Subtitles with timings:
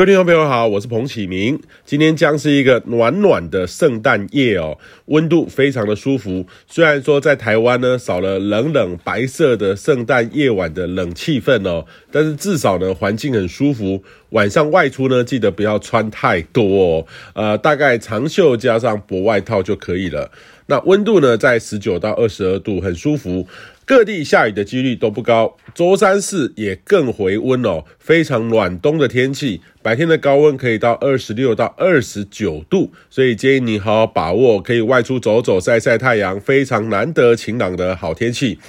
[0.00, 1.60] 各位听众朋友好，我是彭启明。
[1.84, 6.46] 今天将是一个暖暖的圣诞夜哦，温度非常的舒服。
[6.66, 14.02] 虽然说在台湾呢少了冷冷白色的圣诞夜晚的冷气氛哦，但是至少呢环境很舒服。
[14.30, 20.30] 晚上外出呢记得不要穿太多哦，呃，大概长袖加上薄外套就可以了。
[20.64, 23.46] 那温度呢在十九到二十二度，很舒服。
[23.90, 38.60] 各地下雨的几率都不高，周三四也更回温哦，非常暖冬的天气，白天的高温可以到二十六到二十九度，所以建议你好好把握，可以外出走走、晒晒太阳，非常难得晴朗的好天气。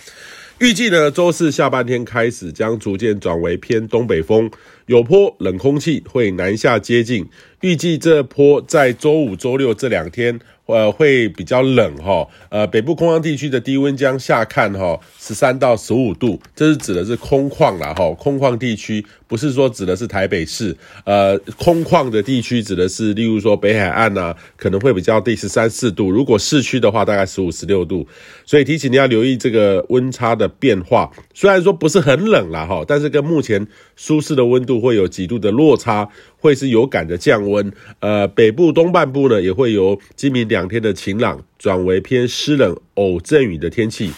[0.58, 4.50] 预计呢，周四下半天开始将逐渐转为偏东北风，
[4.88, 7.28] 有波冷空气会南下接近，
[7.62, 10.40] 预计这波在周五、周六这两天。
[10.68, 28.08] 呃，会比较冷哈，呃，北部空旷地区的低温将下看哈，十三到十五度，这是指的是空旷了哈，空旷地区不是说指的是台北市，呃，空旷的地区指的是，例如说北海岸呐，可能会比较低，十三四度，如果市区的话，大概十五十六度，
[28.46, 36.08] 所以提醒你要留意这个温差的变化，虽然说不是很冷啦哈，但是跟目前舒适的温度会有几度的落差。
[36.42, 44.12] 会是有感的降温，呃，北部东半部呢也会由今明两天的晴朗转为偏湿冷偶阵雨的天气。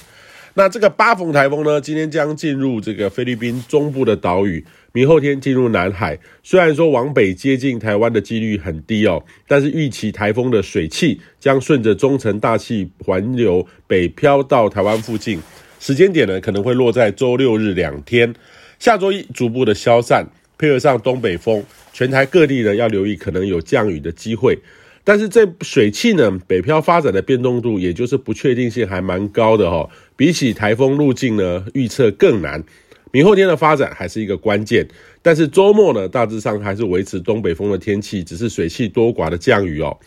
[0.55, 6.17] 那这个八逢台风呢，今天将进入这个菲律宾中部的岛屿，明后天进入南海。
[6.43, 15.39] 虽然说往北接近台湾的几率很低哦，但是预期台风的水汽将顺着中层大气环流北漂到台湾附近，
[15.79, 18.33] 时间点呢可能会落在周六日两天，
[18.77, 20.27] 下周一逐步的消散。
[20.63, 21.61] 配合上东北风，
[21.91, 24.57] 全台各地呢要留意可能有降雨的机会。
[25.03, 29.89] 但是这水汽呢，北漂发展的变动度，也就是不确定性还蛮高的哈。
[30.15, 32.63] 比起台风路径呢，预测更难。
[33.11, 34.87] 明后天的发展还是一个关键。
[35.21, 39.99] 但是周末呢，大致上还是维持东北风的天气，只是水汽多寡的降雨哦。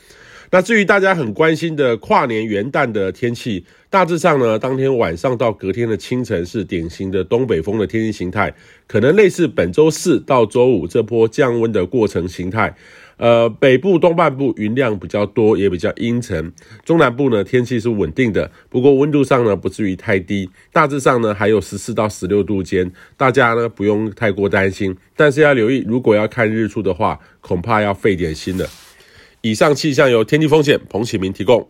[0.57, 8.55] 那至于大家很关心的跨年元旦的天气，大致上呢，当天晚上到隔天的清晨是典型的东北风的天气形态，
[8.87, 12.75] 可能类似本周四到周五这波降温的过程形态。
[13.19, 16.51] 呃，北部东半部云量比较多，也比较阴沉；
[16.87, 24.97] 中南部呢，天气是稳定的，不过温度上呢不至于太低，大致上呢还有十四到十六度间，大家呢不用太过担心。
[25.15, 28.67] 但是要留意，如果要看日出的话，恐怕要费点心了。
[29.41, 31.69] 以上气象由天气风险彭启明提供。